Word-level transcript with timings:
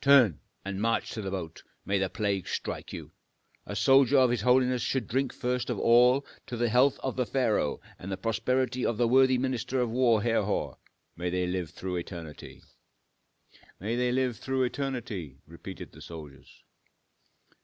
turn! 0.00 0.38
and 0.64 0.80
march 0.80 1.10
to 1.10 1.20
the 1.20 1.32
boat, 1.32 1.64
may 1.84 1.98
the 1.98 2.08
plague 2.08 2.46
strike 2.46 2.92
you! 2.92 3.10
A 3.66 3.74
soldier 3.74 4.18
of 4.18 4.30
his 4.30 4.42
holiness 4.42 4.82
should 4.82 5.08
drink 5.08 5.32
first 5.32 5.68
of 5.68 5.80
all 5.80 6.24
to 6.46 6.56
the 6.56 6.68
health 6.68 7.00
of 7.00 7.16
the 7.16 7.26
pharaoh 7.26 7.80
and 7.98 8.12
the 8.12 8.16
prosperity 8.16 8.86
of 8.86 8.98
the 8.98 9.08
worthy 9.08 9.36
minister 9.36 9.80
of 9.80 9.90
war, 9.90 10.22
Herhor, 10.22 10.78
may 11.16 11.28
they 11.28 11.48
live 11.48 11.70
through 11.70 11.96
eternity!" 11.96 12.62
"May 13.80 13.96
they 13.96 14.12
live 14.12 14.36
through 14.36 14.62
eternity!" 14.62 15.38
repeated 15.44 15.90
the 15.90 16.00
soldiers. 16.02 16.62